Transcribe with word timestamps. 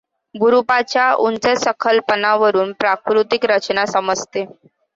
भूरूपांच्या 0.35 1.11
उंचसखलपणावरून 1.15 2.71
प्राकृतिक 2.79 3.45
रचना 3.45 3.85
समजते. 3.85 4.45